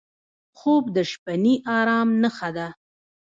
[0.57, 2.67] خوب د شپهني ارام نښه ده